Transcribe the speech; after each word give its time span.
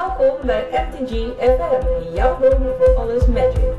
Welkom 0.00 0.46
bij 0.46 0.68
MTG 0.70 1.10
FM, 1.38 2.14
jouw 2.14 2.36
bron 2.38 2.76
voor 2.78 2.94
alles 2.96 3.26
Magic. 3.26 3.74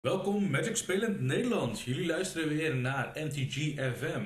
Welkom 0.00 0.50
Magic 0.50 0.76
Spelend 0.76 1.20
Nederland. 1.20 1.80
Jullie 1.80 2.06
luisteren 2.06 2.48
weer 2.48 2.76
naar 2.76 3.10
MTG 3.14 3.54
FM. 3.96 4.22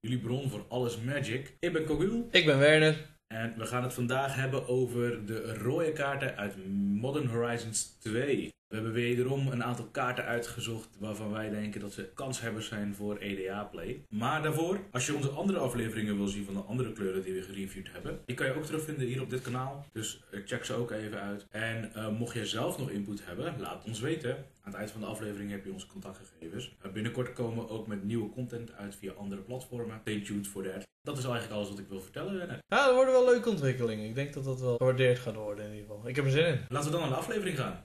Jullie 0.00 0.18
bron 0.18 0.50
voor 0.50 0.64
alles 0.68 1.00
Magic. 1.00 1.56
Ik 1.60 1.72
ben 1.72 1.84
Kogul 1.84 2.28
Ik 2.30 2.46
ben 2.46 2.58
Werner. 2.58 3.16
en 3.26 3.54
we 3.58 3.66
gaan 3.66 3.82
het 3.82 3.94
vandaag 3.94 4.34
hebben 4.34 4.68
over 4.68 5.26
de 5.26 5.54
rode 5.54 5.92
kaarten 5.92 6.36
uit 6.36 6.54
Modern 7.00 7.26
Horizons 7.26 7.98
2. 7.98 8.55
We 8.68 8.74
hebben 8.74 8.92
wederom 8.92 9.48
een 9.48 9.64
aantal 9.64 9.84
kaarten 9.84 10.24
uitgezocht 10.24 10.88
waarvan 10.98 11.30
wij 11.30 11.50
denken 11.50 11.80
dat 11.80 11.92
ze 11.92 12.10
kanshebbers 12.14 12.68
zijn 12.68 12.94
voor 12.94 13.16
EDA-play. 13.16 14.02
Maar 14.08 14.42
daarvoor, 14.42 14.80
als 14.90 15.06
je 15.06 15.14
onze 15.14 15.28
andere 15.28 15.58
afleveringen 15.58 16.16
wil 16.16 16.26
zien 16.26 16.44
van 16.44 16.54
de 16.54 16.60
andere 16.60 16.92
kleuren 16.92 17.22
die 17.22 17.34
we 17.34 17.42
gereviewd 17.42 17.92
hebben, 17.92 18.20
die 18.24 18.36
kan 18.36 18.46
je 18.46 18.54
ook 18.54 18.64
terugvinden 18.64 19.06
hier 19.06 19.22
op 19.22 19.30
dit 19.30 19.42
kanaal. 19.42 19.86
Dus 19.92 20.24
eh, 20.30 20.40
check 20.44 20.64
ze 20.64 20.74
ook 20.74 20.90
even 20.90 21.20
uit. 21.20 21.46
En 21.50 21.94
eh, 21.94 22.08
mocht 22.08 22.34
je 22.34 22.46
zelf 22.46 22.78
nog 22.78 22.90
input 22.90 23.26
hebben, 23.26 23.60
laat 23.60 23.84
ons 23.84 24.00
weten. 24.00 24.30
Aan 24.30 24.72
het 24.72 24.74
eind 24.74 24.90
van 24.90 25.00
de 25.00 25.06
aflevering 25.06 25.50
heb 25.50 25.64
je 25.64 25.72
onze 25.72 25.86
contactgegevens. 25.86 26.76
Uh, 26.86 26.92
binnenkort 26.92 27.32
komen 27.32 27.64
we 27.64 27.70
ook 27.70 27.86
met 27.86 28.04
nieuwe 28.04 28.30
content 28.30 28.72
uit 28.72 28.94
via 28.94 29.12
andere 29.12 29.40
platformen. 29.40 29.98
Stay 30.00 30.20
tuned 30.20 30.46
for 30.46 30.62
that. 30.62 30.84
Dat 31.02 31.18
is 31.18 31.24
eigenlijk 31.24 31.54
alles 31.54 31.68
wat 31.68 31.78
ik 31.78 31.88
wil 31.88 32.00
vertellen. 32.00 32.58
Ja, 32.66 32.88
er 32.88 32.94
worden 32.94 33.12
wel 33.12 33.24
leuke 33.24 33.48
ontwikkelingen. 33.48 34.08
Ik 34.08 34.14
denk 34.14 34.32
dat 34.32 34.44
dat 34.44 34.60
wel 34.60 34.76
gewaardeerd 34.76 35.18
gaat 35.18 35.34
worden 35.34 35.64
in 35.64 35.72
ieder 35.72 35.86
geval. 35.86 36.08
Ik 36.08 36.16
heb 36.16 36.24
er 36.24 36.30
zin 36.30 36.46
in. 36.46 36.60
Laten 36.68 36.90
we 36.90 36.96
dan 36.96 37.00
naar 37.00 37.16
de 37.18 37.24
aflevering 37.24 37.58
gaan. 37.58 37.84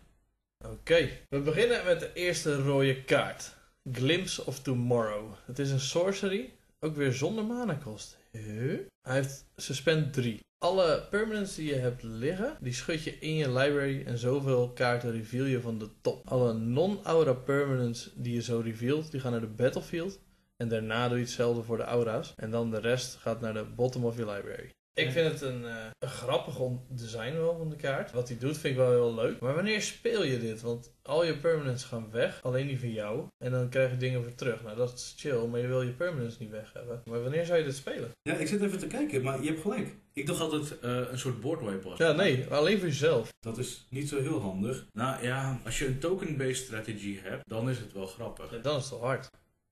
Oké, 0.65 1.09
we 1.29 1.39
beginnen 1.39 1.85
met 1.85 1.99
de 1.99 2.13
eerste 2.13 2.55
rode 2.55 3.03
kaart. 3.03 3.55
Glimpse 3.91 4.45
of 4.45 4.59
Tomorrow. 4.59 5.33
Het 5.45 5.59
is 5.59 5.71
een 5.71 5.79
sorcery, 5.79 6.53
ook 6.79 6.95
weer 6.95 7.13
zonder 7.13 7.45
mana 7.45 7.73
kost. 7.73 8.17
Huh? 8.31 8.79
Hij 9.01 9.15
heeft 9.15 9.45
suspend 9.55 10.13
3. 10.13 10.39
Alle 10.57 11.07
permanents 11.09 11.55
die 11.55 11.67
je 11.67 11.75
hebt 11.75 12.03
liggen, 12.03 12.57
die 12.59 12.73
schud 12.73 13.03
je 13.03 13.19
in 13.19 13.35
je 13.35 13.51
library 13.51 14.03
en 14.05 14.17
zoveel 14.17 14.69
kaarten 14.69 15.11
reveal 15.11 15.45
je 15.45 15.61
van 15.61 15.79
de 15.79 15.89
top. 16.01 16.27
Alle 16.27 16.53
non-aura 16.53 17.33
permanents 17.33 18.11
die 18.15 18.33
je 18.33 18.41
zo 18.41 18.59
revealt, 18.59 19.11
die 19.11 19.19
gaan 19.19 19.31
naar 19.31 19.41
de 19.41 19.47
battlefield. 19.47 20.19
En 20.57 20.67
daarna 20.67 21.07
doe 21.07 21.17
je 21.17 21.23
hetzelfde 21.23 21.63
voor 21.63 21.77
de 21.77 21.83
aura's. 21.83 22.33
En 22.35 22.51
dan 22.51 22.71
de 22.71 22.79
rest 22.79 23.15
gaat 23.15 23.41
naar 23.41 23.53
de 23.53 23.65
bottom 23.75 24.05
of 24.05 24.17
je 24.17 24.25
library. 24.25 24.69
Ik 24.93 25.11
vind 25.11 25.31
het 25.31 25.41
een, 25.41 25.65
eh, 25.65 25.85
een 25.99 26.09
grappig 26.09 26.57
design 26.89 27.33
wel 27.33 27.57
van 27.57 27.69
de 27.69 27.75
kaart. 27.75 28.11
Wat 28.11 28.27
hij 28.27 28.37
doet 28.37 28.57
vind 28.57 28.73
ik 28.73 28.79
wel 28.79 28.91
heel 28.91 29.15
leuk. 29.15 29.39
Maar 29.39 29.55
wanneer 29.55 29.81
speel 29.81 30.23
je 30.23 30.39
dit? 30.39 30.61
Want 30.61 30.93
al 31.01 31.25
je 31.25 31.37
permanents 31.37 31.83
gaan 31.83 32.11
weg, 32.11 32.43
alleen 32.43 32.67
die 32.67 32.79
van 32.79 32.91
jou. 32.91 33.27
En 33.37 33.51
dan 33.51 33.69
krijg 33.69 33.91
je 33.91 33.97
dingen 33.97 34.23
weer 34.23 34.35
terug. 34.35 34.63
Nou, 34.63 34.77
dat 34.77 34.93
is 34.93 35.13
chill, 35.17 35.45
maar 35.45 35.59
je 35.59 35.67
wil 35.67 35.81
je 35.81 35.91
permanents 35.91 36.39
niet 36.39 36.49
weg 36.49 36.73
hebben. 36.73 37.01
Maar 37.05 37.21
wanneer 37.21 37.45
zou 37.45 37.57
je 37.57 37.63
dit 37.63 37.75
spelen? 37.75 38.11
Ja, 38.21 38.35
ik 38.35 38.47
zit 38.47 38.61
even 38.61 38.79
te 38.79 38.87
kijken, 38.87 39.21
maar 39.21 39.41
je 39.41 39.47
hebt 39.47 39.61
gelijk. 39.61 39.95
Ik 40.13 40.25
dacht 40.25 40.39
altijd 40.39 40.79
eh, 40.79 41.11
een 41.11 41.19
soort 41.19 41.41
boardwipe 41.41 41.89
was. 41.89 41.97
Ja, 41.97 42.11
nee, 42.11 42.45
alleen 42.47 42.79
voor 42.79 42.87
jezelf. 42.87 43.29
Dat 43.39 43.57
is 43.57 43.85
niet 43.89 44.09
zo 44.09 44.21
heel 44.21 44.39
handig. 44.39 44.85
Nou 44.91 45.23
ja, 45.23 45.59
als 45.65 45.79
je 45.79 45.87
een 45.87 45.99
token-based 45.99 46.65
strategie 46.65 47.19
hebt, 47.23 47.49
dan 47.49 47.69
is 47.69 47.79
het 47.79 47.93
wel 47.93 48.07
grappig. 48.07 48.51
Ja, 48.51 48.57
dan 48.57 48.77
is 48.77 48.83
het 48.83 48.91
wel 48.91 49.07
hard. 49.07 49.29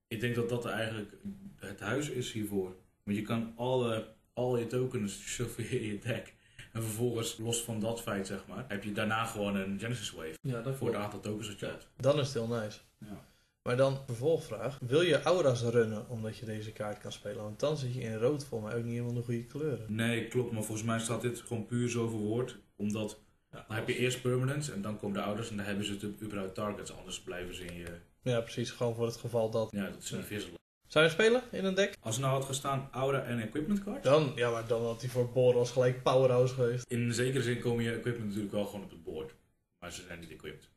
Ik 0.07 0.19
denk 0.19 0.35
dat 0.35 0.49
dat 0.49 0.65
eigenlijk 0.65 1.11
het 1.55 1.79
huis 1.79 2.09
is 2.09 2.31
hiervoor. 2.31 2.75
Want 3.03 3.17
je 3.17 3.23
kan 3.23 3.53
alle, 3.55 4.07
al 4.39 4.57
je 4.57 4.67
tokens 4.67 5.39
in 5.57 5.83
je 5.83 5.99
deck. 5.99 6.33
En 6.73 6.83
vervolgens, 6.83 7.37
los 7.37 7.63
van 7.63 7.79
dat 7.79 8.01
feit 8.01 8.27
zeg 8.27 8.45
maar, 8.47 8.65
heb 8.67 8.83
je 8.83 8.91
daarna 8.91 9.25
gewoon 9.25 9.55
een 9.55 9.79
Genesis 9.79 10.11
Wave. 10.11 10.37
Ja, 10.41 10.61
dat 10.61 10.75
Voor 10.75 10.87
het 10.87 10.97
aantal 10.97 11.19
tokens 11.19 11.47
dat 11.47 11.59
je 11.59 11.65
hebt. 11.65 11.87
Dan 11.97 12.19
is 12.19 12.33
het 12.33 12.33
heel 12.33 12.61
nice. 12.61 12.79
Ja. 12.97 13.27
Maar 13.63 13.77
dan, 13.77 13.97
vervolgvraag. 14.05 14.77
Wil 14.81 15.01
je 15.01 15.21
aura's 15.21 15.61
runnen 15.61 16.09
omdat 16.09 16.37
je 16.37 16.45
deze 16.45 16.71
kaart 16.71 16.97
kan 16.97 17.11
spelen? 17.11 17.43
Want 17.43 17.59
dan 17.59 17.77
zit 17.77 17.93
je 17.93 18.01
in 18.01 18.15
rood 18.15 18.45
voor 18.45 18.61
mij 18.61 18.75
ook 18.75 18.83
niet 18.83 18.93
helemaal 18.93 19.13
de 19.13 19.21
goede 19.21 19.45
kleuren. 19.45 19.95
Nee, 19.95 20.27
klopt. 20.27 20.51
Maar 20.51 20.63
volgens 20.63 20.87
mij 20.87 20.99
staat 20.99 21.21
dit 21.21 21.39
gewoon 21.39 21.65
puur 21.65 21.89
zo 21.89 22.07
verwoord. 22.07 22.57
Omdat 22.75 23.19
Ja, 23.51 23.65
dan 23.67 23.75
heb 23.75 23.87
je 23.87 23.95
eerst 23.95 24.21
permanents 24.21 24.69
en 24.69 24.81
dan 24.81 24.99
komen 24.99 25.17
de 25.17 25.23
ouders 25.23 25.49
en 25.49 25.57
dan 25.57 25.65
hebben 25.65 25.85
ze 25.85 25.91
het 25.91 26.21
überhaupt 26.21 26.55
targets. 26.55 26.91
Anders 26.91 27.21
blijven 27.21 27.55
ze 27.55 27.65
in 27.65 27.75
je... 27.75 27.99
Ja, 28.21 28.41
precies. 28.41 28.71
Gewoon 28.71 28.95
voor 28.95 29.05
het 29.05 29.17
geval 29.17 29.49
dat... 29.49 29.71
Ja, 29.71 29.89
dat 29.89 30.09
een 30.09 30.23
visselen. 30.23 30.57
Zou 30.89 31.05
je 31.05 31.11
spelen 31.11 31.43
in 31.51 31.65
een 31.65 31.73
deck? 31.73 31.95
Als 31.99 32.15
er 32.15 32.21
nou 32.21 32.33
had 32.33 32.45
gestaan 32.45 32.89
aura 32.91 33.23
en 33.23 33.39
equipment 33.39 33.83
card. 33.83 34.03
Dan, 34.03 34.31
ja, 34.35 34.51
maar 34.51 34.67
dan 34.67 34.83
had 34.85 35.01
hij 35.01 35.09
voor 35.09 35.29
Boros 35.31 35.71
gelijk 35.71 36.03
powerhouse 36.03 36.53
geweest. 36.53 36.85
In 36.91 37.13
zekere 37.13 37.43
zin 37.43 37.59
komen 37.59 37.83
je 37.83 37.91
equipment 37.91 38.25
natuurlijk 38.27 38.53
wel 38.53 38.65
gewoon 38.65 38.83
op 38.83 38.89
het 38.91 39.03
board. 39.03 39.33
Maar 39.79 39.91
ze 39.91 40.01
zijn 40.07 40.19
niet 40.19 40.31
equipped. 40.31 40.69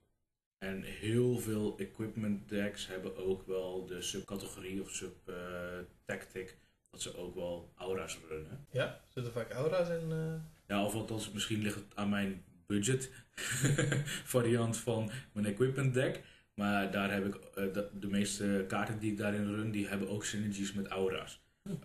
En 0.58 0.82
heel 0.82 1.38
veel 1.38 1.74
equipment 1.78 2.48
decks 2.48 2.86
hebben 2.86 3.16
ook 3.16 3.46
wel 3.46 3.86
de 3.86 4.02
subcategorie 4.02 4.80
of 4.82 4.90
sub-tactic. 4.90 6.56
dat 6.90 7.02
ze 7.02 7.16
ook 7.16 7.34
wel 7.34 7.72
aura's 7.76 8.18
runnen. 8.28 8.66
Ja, 8.70 9.00
zitten 9.08 9.32
vaak 9.32 9.50
aura's 9.52 9.88
in. 9.88 10.12
eh, 10.12 10.34
Ja, 10.66 10.84
of 10.84 10.94
althans, 10.94 11.30
misschien 11.30 11.62
ligt 11.62 11.74
het 11.74 11.84
aan 11.94 12.08
mijn 12.08 12.44
budget 12.66 13.10
variant 14.34 14.76
van 14.76 15.10
mijn 15.32 15.46
equipment 15.46 15.94
deck. 15.94 16.22
Maar 16.54 16.90
daar 16.90 17.12
heb 17.12 17.26
ik 17.26 17.34
eh, 17.34 17.72
de, 17.72 17.88
de 17.98 18.06
meeste 18.06 18.64
kaarten 18.68 18.98
die 18.98 19.10
ik 19.12 19.18
daarin 19.18 19.54
run, 19.54 19.70
die 19.70 19.86
hebben 19.86 20.08
ook 20.08 20.24
synergies 20.24 20.72
met 20.72 20.86
aura's. 20.86 21.40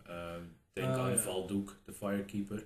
Ehm, 0.06 0.42
denk 0.74 0.88
Ah, 0.88 0.98
aan 1.00 1.12
ja. 1.12 1.18
Valdoek, 1.18 1.76
de 1.86 1.94
Firekeeper. 1.94 2.64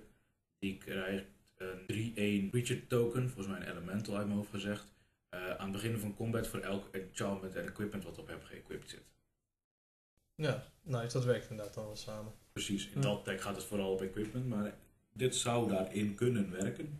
Die 0.58 0.78
krijgt 0.78 1.24
een 1.56 1.86
3-1 1.86 2.50
creature 2.50 2.86
token, 2.86 3.30
volgens 3.30 3.46
mij 3.58 3.66
een 3.66 3.70
elemental 3.76 4.16
uit 4.16 4.26
mijn 4.26 4.38
hoofd 4.38 4.50
gezegd. 4.50 4.90
eh, 5.28 5.50
aan 5.50 5.72
het 5.72 5.72
begin 5.82 5.98
van 5.98 6.14
combat 6.14 6.46
voor 6.48 6.60
elk 6.60 6.88
enchantment 6.94 7.54
en 7.54 7.66
equipment 7.66 8.04
wat 8.04 8.18
op 8.18 8.26
hem 8.26 8.40
geëquipt 8.42 8.90
zit. 8.90 9.02
Ja, 10.34 10.64
nice. 10.82 11.12
Dat 11.12 11.24
werkt 11.24 11.50
inderdaad 11.50 11.74
dan 11.74 11.84
wel 11.84 11.96
samen. 11.96 12.32
Precies, 12.52 12.86
in 12.88 12.94
Ja. 12.94 13.00
dat 13.00 13.24
deck 13.24 13.40
gaat 13.40 13.56
het 13.56 13.64
vooral 13.64 13.92
op 13.92 14.00
equipment, 14.02 14.48
maar 14.48 14.74
dit 15.12 15.34
zou 15.34 15.68
daarin 15.68 16.14
kunnen 16.14 16.50
werken. 16.50 16.98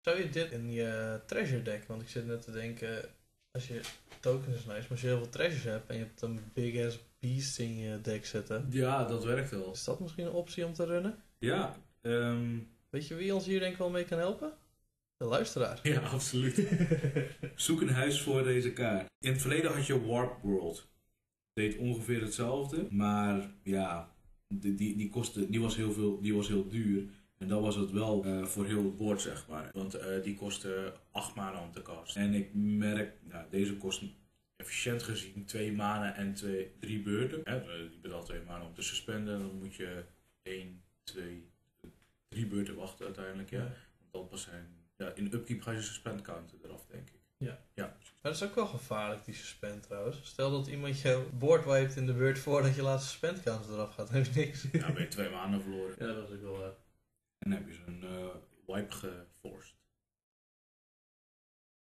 Zou 0.00 0.18
je 0.18 0.28
dit 0.30 0.50
in 0.50 0.70
je 0.72 1.20
treasure 1.26 1.62
deck? 1.62 1.84
Want 1.84 2.02
ik 2.02 2.08
zit 2.08 2.26
net 2.26 2.42
te 2.42 2.50
denken, 2.52 3.14
als 3.52 3.68
je 3.68 3.80
tokens 4.20 4.56
is 4.56 4.64
nice, 4.64 4.80
maar 4.80 4.90
als 4.90 5.00
je 5.00 5.06
heel 5.06 5.18
veel 5.18 5.28
treasures 5.28 5.64
hebt 5.64 5.88
en 5.90 5.96
je 5.96 6.02
hebt 6.02 6.22
een 6.22 6.40
big 6.52 6.86
ass 6.86 6.98
beast 7.18 7.58
in 7.58 7.76
je 7.78 8.00
deck 8.00 8.26
zitten, 8.26 8.66
Ja, 8.70 9.04
dat 9.04 9.24
werkt 9.24 9.50
wel. 9.50 9.72
is 9.72 9.84
dat 9.84 10.00
misschien 10.00 10.26
een 10.26 10.32
optie 10.32 10.66
om 10.66 10.72
te 10.72 10.84
runnen? 10.84 11.22
Ja, 11.38 11.76
ehm, 12.00 12.58
Weet 12.90 13.06
je 13.08 13.14
wie 13.14 13.34
ons 13.34 13.46
hier 13.46 13.60
denk 13.60 13.72
ik 13.72 13.78
wel 13.78 13.90
mee 13.90 14.04
kan 14.04 14.18
helpen? 14.18 14.52
De 15.16 15.24
luisteraar. 15.24 15.80
Ja, 15.92 16.00
absoluut. 16.00 16.68
Zoek 17.56 17.80
een 17.80 17.88
huis 17.88 18.20
voor 18.20 18.42
deze 18.42 18.72
kaart. 18.72 19.06
In 19.18 19.32
het 19.32 19.40
verleden 19.40 19.72
had 19.72 19.86
je 19.86 20.06
Warp 20.06 20.42
World. 20.42 20.90
Deed 21.52 21.76
ongeveer 21.76 22.22
hetzelfde, 22.22 22.86
maar 22.90 23.50
ja, 23.62 24.14
die, 24.48 24.74
die, 24.74 24.96
die, 24.96 25.08
kostte, 25.08 25.50
die, 25.50 25.60
was, 25.60 25.76
heel 25.76 25.92
veel, 25.92 26.20
die 26.20 26.34
was 26.34 26.48
heel 26.48 26.68
duur. 26.68 27.02
En 27.42 27.48
dan 27.48 27.62
was 27.62 27.76
het 27.76 27.90
wel 27.90 28.24
eh, 28.24 28.44
voor 28.44 28.66
heel 28.66 28.84
het 28.84 28.96
board, 28.96 29.20
zeg 29.20 29.48
maar. 29.48 29.70
Want 29.72 29.94
eh, 29.94 30.22
die 30.22 30.34
kostte 30.34 30.92
8 31.10 31.34
mana 31.34 31.62
om 31.62 31.72
te 31.72 31.82
casten. 31.82 32.22
En 32.22 32.34
ik 32.34 32.54
merk, 32.54 33.14
nou, 33.22 33.44
deze 33.50 33.76
kost 33.76 34.02
efficiënt 34.56 35.02
gezien 35.02 35.44
2 35.44 35.72
mana 35.72 36.14
en 36.14 36.34
2, 36.34 36.72
3 36.80 37.02
beurten. 37.02 37.40
Hè, 37.44 37.56
eh, 37.56 37.78
je 37.78 37.98
betaalt 38.02 38.26
2 38.26 38.40
mana 38.46 38.64
om 38.64 38.74
te 38.74 38.82
suspenden. 38.82 39.38
Dan 39.38 39.58
moet 39.58 39.74
je 39.74 40.04
1, 40.42 40.82
2, 41.02 41.50
3 42.28 42.46
beurten 42.46 42.74
wachten 42.74 43.04
uiteindelijk. 43.04 43.50
Ja. 43.50 43.58
Want 43.98 44.12
dan 44.12 44.28
pas 44.28 44.42
zijn. 44.42 44.66
Ja, 44.96 45.12
in 45.14 45.34
upkeep 45.34 45.62
ga 45.62 45.70
je 45.70 45.82
suspend 45.82 46.22
counten 46.22 46.58
eraf, 46.64 46.86
denk 46.86 47.08
ik. 47.08 47.20
Ja. 47.36 47.58
Ja. 47.74 47.86
Maar 47.86 48.32
dat 48.32 48.34
is 48.34 48.42
ook 48.42 48.54
wel 48.54 48.66
gevaarlijk, 48.66 49.24
die 49.24 49.34
suspend 49.34 49.82
trouwens. 49.82 50.20
Stel 50.22 50.50
dat 50.50 50.66
iemand 50.66 51.00
je 51.00 51.26
board 51.38 51.64
wiped 51.64 51.96
in 51.96 52.06
de 52.06 52.12
beurt 52.12 52.38
voordat 52.38 52.74
je 52.74 52.82
laatste 52.82 53.08
suspend 53.08 53.42
count 53.42 53.68
eraf 53.68 53.94
gaat, 53.94 54.06
dan 54.06 54.16
heb 54.16 54.34
je 54.34 54.40
niks. 54.40 54.66
Ja, 54.72 54.92
ben 54.92 55.02
je 55.02 55.08
twee 55.08 55.30
maanden 55.30 55.62
verloren. 55.62 55.94
Ja, 55.98 56.14
dat 56.14 56.28
is 56.28 56.34
ook 56.34 56.42
wel 56.42 56.58
waar. 56.58 56.72
En 57.42 57.50
dan 57.50 57.58
heb 57.58 57.68
je 57.68 57.74
zo'n 57.74 58.02
eh, 58.02 58.26
wipe 58.66 58.92
geforced. 58.92 59.74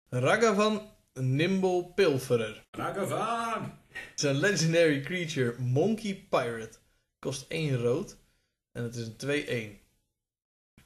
Ragavan 0.09 0.91
Nimble 1.13 1.93
Pilferer. 1.95 2.67
Ragavan! 2.71 3.79
Het 3.89 4.13
is 4.17 4.23
een 4.23 4.37
legendary 4.37 5.01
creature, 5.01 5.59
Monkey 5.59 6.27
Pirate. 6.31 6.79
Kost 7.19 7.45
1 7.49 7.77
rood 7.77 8.19
en 8.73 8.83
het 8.83 8.95
is 8.95 9.07
een 9.07 9.81
2-1. 9.81 9.87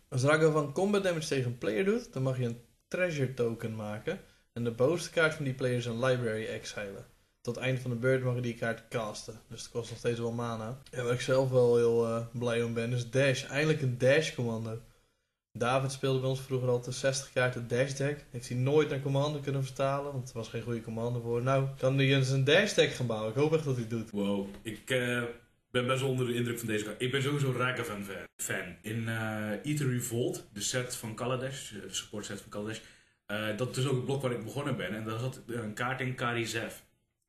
Als 0.09 0.23
Ragavan 0.23 0.73
combat 0.73 1.03
damage 1.03 1.27
tegen 1.27 1.51
een 1.51 1.59
player 1.59 1.85
doet, 1.85 2.13
dan 2.13 2.23
mag 2.23 2.39
je 2.39 2.45
een 2.45 2.65
treasure 2.89 3.35
token 3.35 3.75
maken. 3.77 4.21
En 4.53 4.65
de 4.65 4.71
bovenste 4.71 5.11
kaart 5.11 5.35
van 5.35 5.45
die 5.45 5.55
player 5.55 5.77
is 5.77 5.87
een 5.87 6.05
library 6.05 6.47
exilen. 6.47 7.07
Tot 7.43 7.55
het 7.55 7.65
eind 7.65 7.81
van 7.81 7.91
de 7.91 7.97
beurt 7.97 8.23
mag 8.23 8.35
je 8.35 8.41
die 8.41 8.55
kaart 8.55 8.89
casten. 8.89 9.41
Dus 9.49 9.63
het 9.63 9.71
kost 9.71 9.91
nog 9.91 9.99
steeds 9.99 10.19
wel 10.19 10.33
mana. 10.33 10.79
En 10.91 11.05
waar 11.05 11.13
ik 11.13 11.21
zelf 11.21 11.51
wel 11.51 11.77
heel 11.77 12.07
eh, 12.07 12.27
blij 12.33 12.63
om 12.63 12.75
ben, 12.75 12.93
is 12.93 13.11
Dash. 13.11 13.45
Eindelijk 13.45 13.83
een 13.83 13.99
Dash 13.99 14.35
commando. 14.35 14.81
David 15.53 15.93
speelde 15.93 16.21
bij 16.21 16.29
ons 16.29 16.41
vroeger 16.41 16.69
al 16.69 16.81
de 16.81 16.93
60 16.93 17.33
kaarten 17.33 17.69
Dash 17.69 17.93
deck. 17.93 18.25
Heeft 18.31 18.49
hij 18.49 18.59
nooit 18.59 18.89
naar 18.89 19.01
commando 19.01 19.39
kunnen 19.39 19.65
vertalen, 19.65 20.13
want 20.13 20.29
er 20.29 20.35
was 20.35 20.49
geen 20.49 20.63
goede 20.63 20.83
commando 20.83 21.21
voor. 21.21 21.43
Nou, 21.43 21.69
kan 21.79 21.97
hij 21.97 22.15
eens 22.15 22.31
een 22.31 22.45
Dash 22.45 22.75
deck 22.75 22.91
gaan 22.91 23.07
bouwen. 23.07 23.31
Ik 23.31 23.37
hoop 23.37 23.55
echt 23.55 23.65
dat 23.65 23.75
hij 23.75 23.83
het 23.83 23.91
doet. 23.91 24.11
Wow, 24.11 24.49
ik 24.63 24.91
eh, 24.91 25.23
ben 25.71 25.87
best 25.87 26.03
onder 26.03 26.27
de 26.27 26.35
indruk 26.35 26.59
van 26.59 26.69
deze 26.69 26.85
kaart. 26.85 27.03
Ik 27.03 27.11
ben 27.11 27.23
sowieso 27.23 27.53
Ragavan 27.53 28.05
fan. 28.05 28.27
fan. 28.37 28.77
In 28.83 29.09
eh 29.09 29.51
Ether 29.63 29.89
Revolt, 29.89 30.49
de 30.53 30.61
set 30.61 30.97
van 30.97 31.15
Kaladesh, 31.15 31.71
de 31.71 31.95
support 31.95 32.25
set 32.25 32.41
van 32.41 32.51
Kaladesh, 32.51 32.81
dat 33.57 33.77
is 33.77 33.87
ook 33.87 33.97
het 33.97 34.05
blok 34.05 34.23
waar 34.23 34.33
ik 34.33 34.45
begonnen 34.45 34.77
ben. 34.77 34.95
En 34.95 35.05
daar 35.05 35.19
zat 35.19 35.41
een 35.47 35.75
kaart 35.75 36.01
in 36.01 36.15
Karizev. 36.15 36.75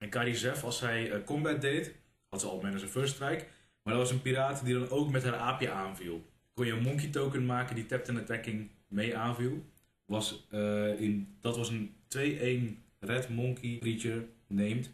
En 0.03 0.09
Karizev, 0.09 0.63
als 0.63 0.79
hij 0.79 1.11
eh, 1.11 1.23
combat 1.23 1.61
deed, 1.61 1.95
had 2.29 2.41
ze 2.41 2.47
al 2.47 2.63
een 2.63 2.79
first 2.79 3.13
strike. 3.13 3.45
Maar 3.83 3.93
dat 3.93 4.03
was 4.03 4.11
een 4.11 4.21
piraat 4.21 4.65
die 4.65 4.73
dan 4.73 4.89
ook 4.89 5.11
met 5.11 5.23
haar 5.23 5.35
aapje 5.35 5.71
aanviel. 5.71 6.25
kon 6.53 6.65
je 6.65 6.71
een 6.71 6.81
monkey 6.81 7.09
token 7.09 7.45
maken 7.45 7.75
die 7.75 7.85
tapped 7.85 8.07
en 8.07 8.17
attacking 8.17 8.69
mee 8.87 9.17
aanviel. 9.17 9.65
Was, 10.05 10.47
eh, 10.49 11.01
in, 11.01 11.37
dat 11.41 11.57
was 11.57 11.69
een 11.69 11.95
2-1 12.07 12.83
red 12.99 13.29
monkey 13.29 13.77
creature 13.79 14.25
named 14.47 14.91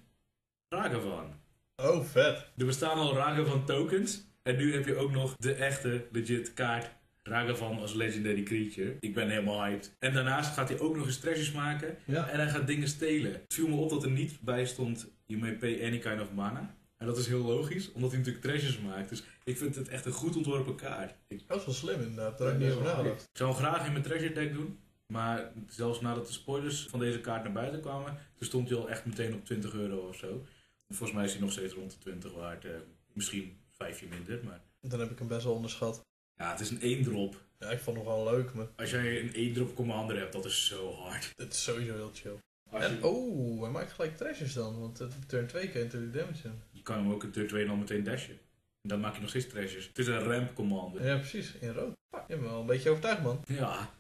Ragavan. 0.68 1.34
Oh, 1.76 2.06
vet. 2.06 2.48
Er 2.58 2.66
bestaan 2.66 2.98
al 2.98 3.16
Ragavan 3.16 3.66
tokens. 3.66 4.24
En 4.44 4.56
nu 4.56 4.74
heb 4.74 4.86
je 4.86 4.96
ook 4.96 5.12
nog 5.12 5.36
de 5.36 5.54
echte 5.54 6.08
legit 6.12 6.54
kaart 6.54 6.90
Ragavan 7.30 7.80
als 7.80 7.94
legendary 7.94 8.44
creature. 8.44 8.96
Ik 9.00 9.14
ben 9.14 9.30
helemaal 9.30 9.64
hyped. 9.64 9.96
En 10.00 10.14
daarnaast 10.14 10.54
gaat 10.54 10.70
hij 10.70 10.80
ook 10.80 10.96
nog 10.96 11.06
eens 11.06 11.18
treasures 11.20 11.52
maken. 11.52 11.98
Ja. 12.06 12.28
En 12.30 12.40
hij 12.40 12.50
gaat 12.50 12.68
dingen 12.68 12.88
stelen. 12.88 13.31
Het 13.31 13.54
viel 13.54 13.68
me 13.68 13.76
op 13.76 13.90
dat 13.90 14.04
er 14.04 14.12
niet 14.12 14.42
bij 14.42 14.66
stond, 14.66 15.08
you 15.26 15.40
may 15.42 15.56
pay 15.58 15.86
any 15.86 15.98
kind 16.00 16.22
of 16.22 16.31
mana. 16.34 16.76
En 16.98 17.06
dat 17.06 17.18
is 17.18 17.28
heel 17.28 17.42
logisch, 17.46 17.92
omdat 17.92 18.10
hij 18.10 18.20
natuurlijk 18.20 18.46
treasures 18.46 18.80
maakt. 18.80 19.10
Dus 19.10 19.24
ik 19.44 19.58
vind 19.58 19.76
het 19.76 19.88
echt 19.88 20.06
een 20.06 20.12
goed 20.12 20.36
ontworpen 20.36 20.76
kaart. 20.76 21.16
Ik 21.28 21.42
Dat 21.48 21.60
is 21.60 21.66
wel 21.66 21.74
slim 21.76 22.02
inderdaad. 22.02 22.38
Daar 22.38 22.48
Ja, 22.48 22.54
heb 22.54 22.62
ik 22.62 22.68
niet 22.68 22.78
dat 22.78 22.86
over 22.88 22.98
nagedacht. 23.04 23.30
zou 23.34 23.50
hem 23.52 23.60
graag 23.60 23.86
in 23.86 23.92
mijn 23.92 24.04
treasure 24.04 24.34
deck 24.34 24.54
doen. 24.54 24.80
Maar 25.08 25.52
zelfs 25.68 26.02
nadat 26.02 26.28
de 26.28 26.34
spoilers 26.34 26.86
van 26.90 27.00
deze 27.00 27.20
kaart 27.22 27.44
naar 27.44 27.52
buiten 27.52 27.81
kwamen, 27.81 28.18
toen 28.38 28.48
stond 28.48 28.70
hij 28.70 28.78
al 28.78 28.90
echt 28.90 29.06
meteen 29.06 29.34
op 29.34 29.46
20 29.46 29.74
euro 29.74 29.98
of 29.98 30.16
zo. 30.16 30.46
Volgens 30.88 31.12
mij 31.12 31.26
is 31.26 31.31
hij 31.31 31.42
nog 31.42 31.52
steeds 31.52 31.74
rond 31.74 31.92
de 31.92 31.98
20 31.98 32.34
waard. 32.34 32.66
eh, 32.66 32.72
misschien 33.14 33.58
vijfje 33.72 34.06
minder, 34.10 34.40
maar... 34.44 34.62
Dan 34.81 35.00
heb 35.00 35.12
ik 35.12 35.18
hem 35.20 35.28
best 35.28 35.44
wel 35.44 35.54
onderschat. 35.54 36.02
Ja, 36.40 36.52
het 36.52 36.60
is 36.60 36.70
een 36.70 36.82
1 36.82 37.04
drop. 37.04 37.42
Ja, 37.58 37.70
ik 37.70 37.80
vond 37.80 37.98
hem 37.98 38.06
wel 38.06 38.24
leuk, 38.24 38.54
maar 38.54 38.68
Als 38.76 38.90
jij 38.92 39.20
een 39.22 39.34
1 39.34 39.54
drop 39.54 39.76
commander 39.76 40.18
hebt, 40.18 40.34
dat 40.34 40.46
is 40.46 40.66
zo 40.66 40.94
hard. 40.94 41.32
het 41.36 41.54
is 41.54 41.64
sowieso 41.64 41.94
heel 41.94 42.12
chill. 42.14 42.38
Als 42.72 42.84
En, 42.84 42.96
je, 42.96 43.06
oh, 43.06 43.62
hij 43.62 43.72
maakt 43.72 43.92
gelijk 43.92 44.18
treasures 44.18 44.54
dan, 44.54 44.80
want 44.80 44.98
het 45.00 45.14
turn 45.30 45.48
2 45.48 45.70
kan 45.70 45.80
je 45.80 45.86
natuurlijk 45.86 46.14
damage 46.14 46.42
doen. 46.42 46.62
je 46.72 46.82
kan 46.82 46.98
hem 46.98 47.12
ook 47.12 47.24
een 47.24 47.32
turn 47.32 47.48
2 47.48 47.70
al 47.70 47.76
meteen 47.76 48.04
dashen. 48.04 48.34
En 48.82 48.90
dan 48.90 49.00
maak 49.00 49.16
je 49.16 49.20
nog 49.22 49.30
steeds 49.30 49.48
treasures. 49.48 49.88
Het 49.88 49.98
is 49.98 50.08
een 50.08 50.20
ramp 50.24 50.54
commander. 50.56 51.06
Ja, 51.06 51.16
precies, 51.18 51.54
in 51.60 51.72
rood. 51.74 51.94
Je 52.28 52.36
me 52.36 52.48
wel 52.48 52.60
een 52.60 52.66
beetje 52.66 52.90
overtuigd, 52.90 53.22
man. 53.22 53.44
Ja. 53.48 53.94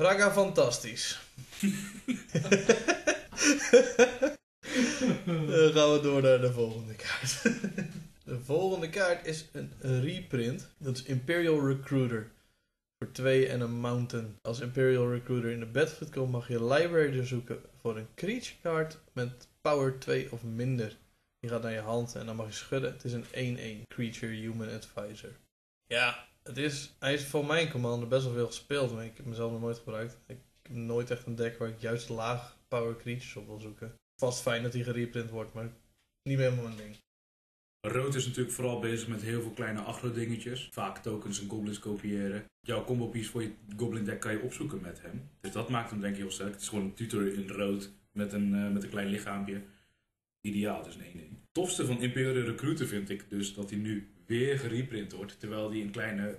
Raga 0.00 0.32
fantastisch. 0.32 1.20
Dan 5.26 5.72
gaan 5.72 5.92
we 5.92 5.98
door 6.02 6.22
naar 6.22 6.40
de 6.40 6.52
volgende 6.52 6.94
kaart. 6.94 7.42
de 8.28 8.40
volgende 8.40 8.90
kaart 8.90 9.26
is 9.26 9.48
een 9.52 10.00
reprint. 10.00 10.68
Dat 10.78 10.96
is 10.96 11.02
Imperial 11.02 11.66
Recruiter. 11.66 12.30
Voor 12.98 13.12
2 13.12 13.48
en 13.48 13.60
een 13.60 13.80
mountain. 13.80 14.38
Als 14.42 14.60
Imperial 14.60 15.12
Recruiter 15.12 15.50
in 15.50 15.60
de 15.60 15.66
battlefield 15.66 16.10
komt, 16.10 16.30
mag 16.30 16.48
je 16.48 16.64
library 16.64 17.26
zoeken 17.26 17.60
voor 17.80 17.96
een 17.96 18.08
creature 18.14 18.60
card 18.62 18.98
met 19.12 19.48
power 19.60 19.98
2 19.98 20.32
of 20.32 20.42
minder. 20.42 20.96
Die 21.40 21.50
gaat 21.50 21.62
naar 21.62 21.72
je 21.72 21.80
hand 21.80 22.14
en 22.14 22.26
dan 22.26 22.36
mag 22.36 22.46
je 22.46 22.52
schudden. 22.52 22.92
Het 22.92 23.04
is 23.04 23.12
een 23.12 23.84
1-1 23.84 23.86
creature 23.88 24.32
human 24.32 24.70
advisor. 24.70 25.30
Ja, 25.86 26.28
het 26.42 26.56
is, 26.56 26.94
hij 26.98 27.14
is 27.14 27.24
voor 27.24 27.46
mijn 27.46 27.70
commander 27.70 28.08
best 28.08 28.24
wel 28.24 28.34
veel 28.34 28.46
gespeeld, 28.46 28.92
maar 28.92 29.04
ik 29.04 29.16
heb 29.16 29.26
mezelf 29.26 29.52
nog 29.52 29.60
nooit 29.60 29.78
gebruikt. 29.78 30.18
Ik 30.26 30.38
heb 30.62 30.76
nooit 30.76 31.10
echt 31.10 31.26
een 31.26 31.36
deck 31.36 31.58
waar 31.58 31.68
ik 31.68 31.80
juist 31.80 32.08
laag 32.08 32.56
power 32.68 32.96
creatures 32.96 33.36
op 33.36 33.46
wil 33.46 33.60
zoeken. 33.60 33.94
Vast 34.20 34.40
fijn 34.40 34.62
dat 34.62 34.72
hij 34.72 34.82
gereprint 34.82 35.30
wordt, 35.30 35.52
maar 35.52 35.70
niet 36.22 36.38
meer 36.38 36.52
mijn 36.52 36.76
ding. 36.76 36.96
Rood 37.88 38.14
is 38.14 38.26
natuurlijk 38.26 38.54
vooral 38.54 38.78
bezig 38.78 39.08
met 39.08 39.22
heel 39.22 39.42
veel 39.42 39.50
kleine 39.50 39.80
agro 39.80 40.12
dingetjes. 40.12 40.68
Vaak 40.72 40.98
tokens 40.98 41.40
en 41.40 41.48
goblins 41.48 41.78
kopiëren. 41.78 42.44
Jouw 42.60 42.84
combo 42.84 43.06
piece 43.06 43.30
voor 43.30 43.42
je 43.42 43.52
goblin 43.76 44.04
deck 44.04 44.20
kan 44.20 44.32
je 44.32 44.42
opzoeken 44.42 44.80
met 44.80 45.02
hem. 45.02 45.30
Dus 45.40 45.52
dat 45.52 45.68
maakt 45.68 45.90
hem 45.90 46.00
denk 46.00 46.14
ik 46.14 46.20
heel 46.20 46.30
sterk. 46.30 46.52
Het 46.52 46.60
is 46.60 46.68
gewoon 46.68 46.84
een 46.84 46.94
tutor 46.94 47.32
in 47.32 47.48
rood 47.48 47.92
met 48.12 48.32
een, 48.32 48.54
eh, 48.54 48.70
met 48.70 48.82
een 48.82 48.90
klein 48.90 49.08
lichaampje. 49.08 49.62
Ideaal, 50.40 50.82
dus 50.82 50.94
een 50.94 51.04
1-1. 51.04 51.42
Tofste 51.52 51.86
van 51.86 52.02
Imperial 52.02 52.44
Recruiter 52.44 52.86
vind 52.86 53.10
ik 53.10 53.30
dus 53.30 53.54
dat 53.54 53.70
hij 53.70 53.78
nu 53.78 54.08
weer 54.26 54.58
gereprint 54.58 55.12
wordt. 55.12 55.40
Terwijl 55.40 55.68
die 55.68 55.82
een 55.82 55.90
kleine 55.90 56.38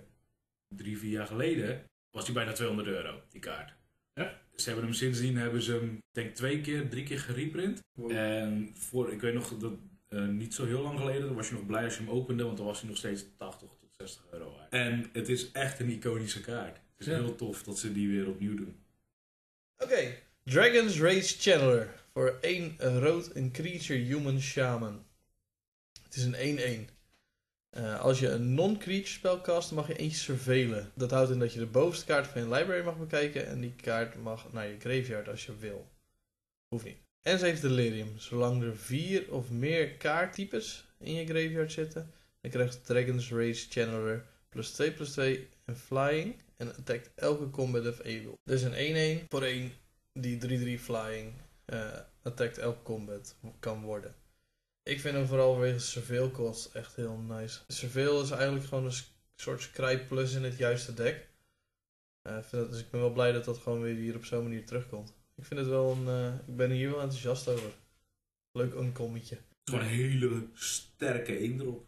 drie, 0.76 0.98
vier 0.98 1.12
jaar 1.12 1.28
geleden 1.28 1.84
was 2.12 2.26
hij 2.26 2.34
bijna 2.34 2.52
200 2.52 2.88
euro, 2.88 3.22
die 3.30 3.42
kaart. 3.42 3.74
Ja? 4.14 4.42
Ze 4.56 4.66
hebben 4.70 4.86
hem 4.86 4.94
sindsdien 4.94 5.38
hebben 5.38 5.62
ze 5.62 5.72
hem, 5.72 5.98
denk 6.12 6.36
twee 6.36 6.62
keer, 6.62 6.90
drie 6.90 7.04
keer 7.04 7.20
gereprint. 7.20 7.80
Wow. 7.94 8.12
En 8.12 8.72
voor, 8.74 9.12
ik 9.12 9.22
weet 9.22 9.34
nog 9.34 9.58
dat 9.58 9.74
eh, 10.10 10.26
niet 10.28 10.54
zo 10.54 10.66
heel 10.66 10.82
lang 10.82 11.00
geleden, 11.00 11.26
dan 11.26 11.36
was 11.36 11.48
je 11.50 11.54
nog 11.54 11.66
blij 11.66 11.84
als 11.84 11.98
je 11.98 12.04
hem 12.04 12.10
opende, 12.12 12.44
want 12.44 12.58
dan 12.58 12.66
was 12.66 12.80
hij 12.80 12.90
nog 12.90 12.98
steeds 12.98 13.26
80 13.38 13.70
tot 13.80 13.90
60 13.98 14.24
euro 14.32 14.52
waard. 14.56 14.72
En 14.72 15.10
het 15.14 15.30
is 15.30 15.52
echt 15.52 15.80
een 15.80 15.90
iconische 15.90 16.42
kaart. 16.42 16.76
Het 16.76 17.08
is 17.08 17.14
Ja. 17.14 17.14
heel 17.20 17.36
tof 17.36 17.64
dat 17.64 17.80
ze 17.80 17.92
die 17.92 18.08
weer 18.10 18.28
opnieuw 18.28 18.56
doen. 18.56 18.84
Oké, 19.78 20.16
Dragon's 20.44 21.00
Rage 21.00 21.22
Channeler. 21.40 22.04
Voor 22.14 22.38
1 22.42 22.76
rood 22.80 23.36
een 23.36 23.52
creature 23.52 24.00
human 24.00 24.40
shaman. 24.42 25.06
Het 26.04 26.16
is 26.16 26.24
een 26.24 26.36
1-1. 26.36 26.90
Eh, 27.70 28.00
als 28.00 28.20
je 28.20 28.30
een 28.30 28.54
non-creature 28.54 29.08
spel 29.08 29.42
cast, 29.42 29.68
dan 29.70 29.78
mag 29.78 29.88
je 29.88 29.96
eentje 29.96 30.18
surveilen. 30.18 30.92
Dat 30.96 31.12
houdt 31.12 31.32
in 31.32 31.40
dat 31.40 31.54
je 31.54 31.60
de 31.60 31.66
bovenste 31.66 32.06
kaart 32.06 32.28
van 32.28 32.42
je 32.42 32.50
library 32.50 32.84
mag 32.84 32.98
bekijken 32.98 33.48
en 33.48 33.62
die 33.62 33.74
kaart 33.76 34.16
mag 34.16 34.52
naar 34.54 34.68
je 34.68 34.80
graveyard 34.80 35.28
als 35.28 35.46
je 35.46 35.58
wil. 35.58 35.88
Hoeft 36.68 36.86
niet. 36.86 36.98
En 37.22 37.40
ze 37.40 37.46
heeft 37.46 37.62
delirium. 37.62 38.18
Zolang 38.18 38.64
er 38.64 38.78
vier 38.78 39.34
of 39.34 39.50
meer 39.50 39.92
kaarttypes 39.92 40.86
in 40.98 41.14
je 41.14 41.26
graveyard 41.26 41.72
zitten, 41.72 42.12
dan 42.42 42.52
krijgt 42.52 42.86
Dragon's 42.86 43.30
Rage 43.30 43.66
Channeler 43.70 44.26
plus 44.50 44.72
2 44.72 44.92
plus 44.92 45.12
2 45.12 45.48
en 45.66 45.78
flying 45.78 46.36
en 46.58 46.76
attackt 46.76 47.12
elke 47.16 47.50
combat 47.50 47.88
of 47.88 48.00
able. 48.00 48.38
Dus 48.44 48.62
een 48.62 49.24
1-1 49.24 49.28
voor 49.30 49.44
1 49.44 49.72
die 50.14 50.78
3-3 50.78 50.82
flying 50.82 51.34
eh 51.66 52.00
attackt 52.22 52.58
elke 52.58 52.82
combat 52.84 53.36
kan 53.60 53.82
worden. 53.82 54.16
Ik 54.84 55.00
vind 55.00 55.16
hem 55.16 55.28
vooral 55.28 55.54
vanwege 55.54 55.80
surveil 55.80 56.32
cost 56.32 56.74
echt 56.74 56.96
heel 56.96 57.18
nice. 57.18 57.60
Surveil 57.68 58.22
is 58.22 58.32
eigenlijk 58.32 58.66
gewoon 58.66 58.86
een 58.86 58.94
soort 59.36 59.62
scry 59.62 60.06
plus 60.06 60.34
in 60.34 60.44
het 60.44 60.58
juiste 60.58 60.94
deck. 60.94 61.28
Eh, 62.22 62.52
dus 62.52 62.80
ik 62.80 62.90
ben 62.90 63.00
wel 63.00 63.14
blij 63.14 63.32
dat 63.32 63.46
dat 63.46 63.58
gewoon 63.58 63.82
weer 63.82 63.96
hier 63.96 64.16
op 64.16 64.26
zo'n 64.26 64.44
manier 64.44 64.66
terugkomt. 64.66 65.14
Ik 65.40 65.46
vind 65.46 65.60
het 65.60 65.70
wel 65.70 65.92
een. 65.92 66.08
eh, 66.08 66.34
ik 66.48 66.56
ben 66.56 66.72
hier 66.72 66.90
wel 66.90 67.02
enthousiast 67.02 67.48
over. 67.48 67.72
Leuk 68.52 68.74
is 69.66 69.72
gewoon 69.74 69.82
een 69.82 69.88
hele 69.88 70.48
sterke 70.54 71.38
eendrop. 71.38 71.86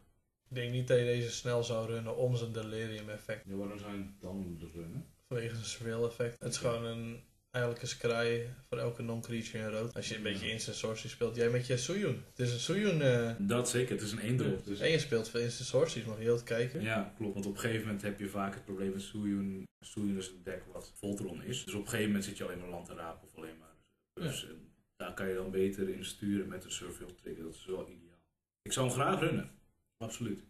Ik 0.50 0.56
denk 0.56 0.72
niet 0.72 0.88
dat 0.88 0.98
je 0.98 1.04
deze 1.06 1.32
snel 1.32 1.64
zou 1.64 1.88
runnen 1.88 2.18
om 2.18 2.36
zijn 2.36 2.52
delirium 2.52 3.10
effect. 3.10 3.46
Ja, 3.48 3.56
waarom 3.56 3.80
zou 3.80 3.98
je 3.98 4.04
dan 4.20 4.60
runnen? 4.74 5.06
Vanwege 5.28 5.54
zijn 5.54 5.66
surveil 5.66 6.06
effect. 6.06 6.44
Het 6.44 6.52
is 6.52 6.58
gewoon 6.58 6.86
een. 6.86 7.24
Eigenlijk 7.52 7.84
een 7.84 7.90
scry 7.90 8.54
voor 8.70 8.78
elke 8.78 9.02
non-creature 9.02 9.58
in 9.58 9.70
rood. 9.70 9.94
Als 9.96 10.10
je 10.10 10.16
een 10.16 10.24
beetje 10.24 10.52
instant 10.52 10.78
sorcery 10.78 11.10
speelt. 11.10 11.36
Jij 11.36 11.50
met 11.50 11.68
je 11.68 11.78
Suyun. 11.78 12.24
Het 12.30 12.40
is 12.40 12.54
een 12.54 12.60
Suyun. 12.60 13.02
eh 13.02 13.36
Dat 13.40 13.70
zeker, 13.70 13.92
het 13.96 14.02
is 14.02 14.12
een 14.12 14.20
eendrop. 14.20 14.66
Dus... 14.66 14.80
en 14.80 14.90
je 14.90 15.00
speelt 15.00 15.30
veel 15.30 15.42
instant 15.42 15.70
sorceries. 15.70 16.08
Mag 16.08 16.18
je 16.18 16.24
heel 16.24 16.44
kijken. 16.44 16.82
Ja, 16.82 17.14
klopt. 17.18 17.34
Want 17.34 17.46
op 17.46 17.54
een 17.54 17.60
gegeven 17.60 17.86
moment 17.86 18.02
heb 18.02 18.20
je 18.20 18.28
vaak 18.28 18.54
het 18.54 18.66
probleem 18.66 18.92
met 18.92 19.02
Suiyun. 19.02 19.64
Suiyun 19.80 20.18
is 20.18 20.28
een 20.28 20.44
deck 20.44 20.64
wat 20.74 20.92
Voltron 20.96 21.44
is. 21.44 21.64
Dus 21.66 21.74
op 21.74 21.82
een 21.82 21.88
gegeven 21.88 22.08
moment 22.08 22.26
zit 22.26 22.38
je 22.38 22.44
alleen 22.44 22.60
maar 22.60 22.70
land 22.70 22.86
te 22.86 22.94
rapen 22.94 23.28
of 23.28 23.36
alleen 23.36 23.58
maar. 23.60 23.76
Dus 24.14 24.46
eh, 24.46 24.52
daar 24.96 25.14
kan 25.14 25.28
je 25.28 25.36
dan 25.36 25.52
beter 25.52 25.90
in 25.90 26.06
sturen 26.06 26.48
met 26.48 26.64
een 26.64 26.72
surveil 26.72 27.16
trigger. 27.16 27.44
Dat 27.44 27.54
is 27.54 27.66
wel 27.66 27.90
ideaal. 27.90 28.20
Ik 28.62 28.72
zou 28.72 28.86
hem 28.88 28.96
graag 28.96 29.20
runnen. 29.20 29.52
Absoluut. 29.98 30.44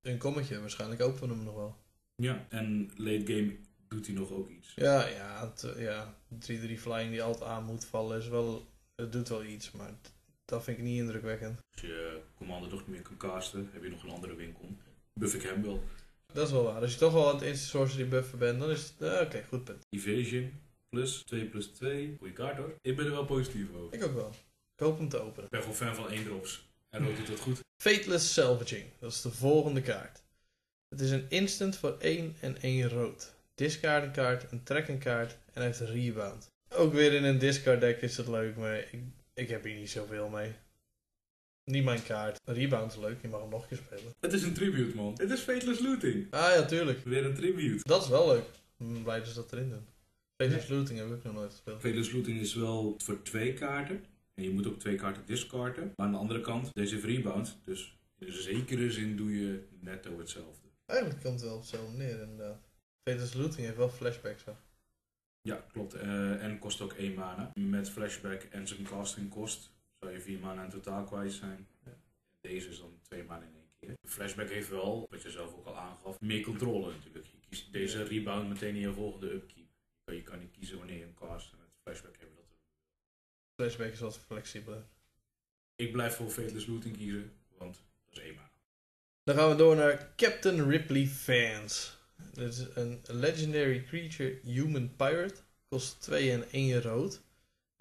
Een 0.00 0.18
kommetje. 0.18 0.60
Waarschijnlijk 0.60 1.02
openen 1.02 1.28
we 1.28 1.34
hem 1.34 1.44
nog 1.44 1.54
wel. 1.54 1.76
Ja, 2.16 2.46
en 2.48 2.90
late 2.96 3.26
game 3.26 3.56
doet 3.92 4.06
hij 4.06 4.14
nog 4.14 4.30
ook 4.30 4.48
iets. 4.48 4.72
Ja, 4.74 5.06
ja. 5.06 5.46
het, 5.48 5.62
eh, 5.62 5.82
ja 5.82 6.14
3-3 6.38 6.78
flying 6.78 7.10
die 7.10 7.22
altijd 7.22 7.50
aan 7.50 7.64
moet 7.64 7.84
vallen 7.84 8.18
is 8.18 8.28
wel... 8.28 8.66
Het 8.94 9.12
doet 9.12 9.28
wel 9.28 9.44
iets. 9.44 9.70
Maar 9.70 9.90
dat 10.44 10.64
vind 10.64 10.78
ik 10.78 10.84
niet 10.84 10.98
indrukwekkend. 10.98 11.60
Als 11.72 11.80
je 11.82 12.20
Commander 12.36 12.70
toch 12.70 12.78
niet 12.80 12.88
meer 12.88 13.02
kan 13.02 13.16
casten, 13.16 13.68
heb 13.72 13.82
je 13.82 13.90
nog 13.90 14.02
een 14.02 14.10
andere 14.10 14.34
winkel. 14.34 14.68
Buff 15.20 15.34
ik 15.34 15.42
hem 15.42 15.62
wel. 15.62 15.82
Dat 16.32 16.46
is 16.46 16.52
wel 16.52 16.62
waar. 16.62 16.80
Als 16.80 16.92
je 16.92 16.98
toch 16.98 17.12
wel 17.12 17.28
aan 17.28 17.34
het 17.34 17.44
instant 17.44 17.70
sorcery 17.70 18.08
buffen 18.08 18.38
bent. 18.38 18.60
Dan 18.60 18.70
is 18.70 18.82
het... 18.98 19.12
eh, 19.12 19.20
Oké, 19.20 19.44
goed 19.48 19.64
punt. 19.64 19.86
Evasion 19.90 20.52
plus 20.88 21.22
2 21.24 21.44
plus 21.46 21.66
2. 21.66 22.14
Goeie 22.18 22.32
kaart 22.32 22.56
hoor. 22.56 22.74
Ik 22.80 22.96
ben 22.96 23.04
er 23.04 23.10
wel 23.10 23.24
positief 23.24 23.66
over. 23.74 23.94
Ik 23.98 24.04
ook 24.04 24.14
wel. 24.14 24.28
Ik 24.74 24.84
hoop 24.84 24.98
hem 24.98 25.08
te 25.08 25.20
openen. 25.20 25.44
Ik 25.44 25.50
ben 25.50 25.60
gewoon 25.60 25.76
fan 25.76 25.94
van 25.94 26.10
één 26.10 26.24
drops. 26.24 26.70
En 26.90 27.04
rood 27.04 27.16
doet 27.16 27.26
dat 27.26 27.40
goed. 27.40 27.60
Fateless 27.82 28.32
Salvaging. 28.32 28.84
Dat 28.98 29.12
is 29.12 29.20
de 29.22 29.30
volgende 29.30 29.80
kaart. 29.82 30.22
Het 30.88 31.00
is 31.00 31.10
een 31.10 31.26
instant 31.28 31.76
voor 31.76 31.96
1 31.98 32.36
en 32.40 32.60
1 32.62 32.88
rood. 32.88 33.34
Discard 33.62 34.04
een 34.04 34.12
kaart, 34.12 34.52
een 34.52 34.62
trek 34.62 34.88
een 34.88 34.98
kaart 34.98 35.32
en 35.32 35.52
hij 35.52 35.64
heeft 35.64 35.80
een 35.80 35.86
rebound. 35.86 36.50
Ook 36.68 36.92
weer 36.92 37.12
in 37.12 37.24
een 37.24 37.38
discard 37.38 37.80
deck 37.80 38.00
is 38.00 38.16
het 38.16 38.28
leuk, 38.28 38.56
maar 38.56 38.78
ik, 38.78 39.00
ik 39.34 39.48
heb 39.48 39.64
hier 39.64 39.74
niet 39.74 39.90
zoveel 39.90 40.28
mee. 40.28 40.52
Niet 41.64 41.84
mijn 41.84 42.02
kaart. 42.02 42.40
Rebound 42.44 42.92
is 42.92 42.98
leuk, 42.98 43.22
je 43.22 43.28
mag 43.28 43.40
hem 43.40 43.50
nog 43.50 43.62
een 43.62 43.68
keer 43.68 43.78
spelen. 43.78 44.12
Het 44.20 44.32
is 44.32 44.42
een 44.42 44.54
tribute 44.54 44.96
man. 44.96 45.14
Het 45.16 45.30
is 45.30 45.40
Fateless 45.40 45.80
Looting. 45.80 46.26
Ah 46.30 46.54
ja, 46.54 46.64
tuurlijk. 46.64 47.04
Weer 47.04 47.24
een 47.24 47.34
tribute. 47.34 47.88
Dat 47.88 48.02
is 48.02 48.08
wel 48.08 48.26
leuk. 48.26 48.44
Ik 48.78 48.92
ben 48.92 49.02
blij 49.02 49.18
dat 49.18 49.28
ze 49.28 49.34
dat 49.34 49.52
erin 49.52 49.68
doen. 49.68 49.86
Fateless 50.36 50.68
Looting 50.68 50.98
heb 50.98 51.10
ik 51.10 51.22
nog 51.22 51.32
nooit 51.32 51.50
gespeeld. 51.50 51.80
Fateless 51.80 52.12
Looting 52.12 52.40
is 52.40 52.54
wel 52.54 52.94
voor 52.98 53.22
twee 53.22 53.54
kaarten. 53.54 54.04
En 54.34 54.42
je 54.42 54.50
moet 54.50 54.66
ook 54.66 54.78
twee 54.78 54.96
kaarten 54.96 55.22
discarden. 55.26 55.92
Maar 55.96 56.06
aan 56.06 56.12
de 56.12 56.18
andere 56.18 56.40
kant, 56.40 56.68
deze 56.72 56.94
heeft 56.94 57.06
rebound. 57.06 57.58
Dus 57.64 57.98
in 58.18 58.32
zekere 58.32 58.90
zin 58.90 59.16
doe 59.16 59.40
je 59.40 59.62
netto 59.80 60.18
hetzelfde. 60.18 60.68
Eigenlijk 60.86 61.22
komt 61.22 61.34
het 61.34 61.48
wel 61.48 61.54
op 61.54 61.60
hetzelfde 61.60 61.96
neer 61.96 62.20
inderdaad. 62.20 62.70
Fateless 63.04 63.34
Looting 63.34 63.66
heeft 63.66 63.76
wel 63.76 63.88
flashbacks. 63.88 64.44
Hè? 64.44 64.52
Ja, 65.40 65.64
klopt. 65.72 65.94
Eh, 65.94 66.44
en 66.44 66.58
kost 66.58 66.80
ook 66.80 66.92
één 66.92 67.14
mana. 67.14 67.52
Met 67.54 67.90
flashback 67.90 68.42
en 68.42 68.66
zijn 68.66 68.82
casting 68.82 69.30
kost 69.30 69.70
zou 69.98 70.12
je 70.12 70.20
vier 70.20 70.38
mana 70.38 70.64
in 70.64 70.70
totaal 70.70 71.04
kwijt 71.04 71.32
zijn. 71.32 71.68
Deze 72.40 72.68
is 72.68 72.78
dan 72.78 72.98
twee 73.02 73.24
mana 73.24 73.44
in 73.44 73.54
één 73.54 73.70
keer. 73.80 73.94
Flashback 74.08 74.48
heeft 74.48 74.68
wel, 74.68 75.06
wat 75.10 75.22
je 75.22 75.30
zelf 75.30 75.54
ook 75.54 75.66
al 75.66 75.78
aangaf, 75.78 76.20
meer 76.20 76.42
controle 76.42 76.92
natuurlijk. 76.92 77.26
Je 77.26 77.38
kies 77.48 77.70
deze 77.70 78.02
rebound 78.02 78.48
meteen 78.48 78.74
in 78.74 78.80
je 78.80 78.92
volgende 78.92 79.32
upkeep. 79.32 79.66
Je 80.04 80.22
kan 80.22 80.38
niet 80.38 80.50
kiezen 80.50 80.78
wanneer 80.78 80.96
je 80.96 81.02
hem 81.02 81.14
cast. 81.14 81.52
En 81.52 81.58
met 81.58 81.68
flashback 81.82 82.16
hebben 82.18 82.36
dat. 82.36 82.44
Flashback 83.54 83.92
is 83.92 84.00
wat 84.00 84.18
flexibeler. 84.18 84.84
Ik 85.76 85.92
blijf 85.92 86.16
voor 86.16 86.30
Fateless 86.30 86.66
Looting 86.66 86.96
kiezen, 86.96 87.32
want 87.58 87.74
dat 87.74 88.18
is 88.18 88.24
één 88.24 88.34
mana. 88.34 88.50
Dan 89.22 89.36
gaan 89.36 89.48
we 89.48 89.56
door 89.56 89.76
naar 89.76 90.12
Captain 90.16 90.68
Ripley 90.68 91.06
Fans. 91.06 92.01
Dit 92.32 92.52
is 92.52 92.66
een 92.74 93.00
legendary 93.06 93.84
creature 93.84 94.38
human 94.42 94.96
pirate. 94.96 95.34
Kost 95.68 96.00
2 96.00 96.30
en 96.30 96.50
1 96.50 96.82
rood. 96.82 97.22